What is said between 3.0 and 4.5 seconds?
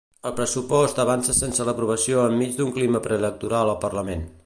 preelectoral al parlament.